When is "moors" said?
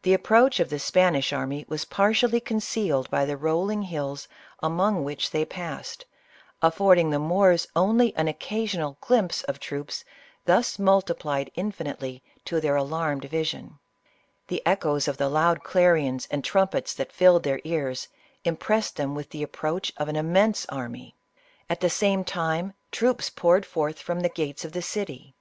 7.18-7.68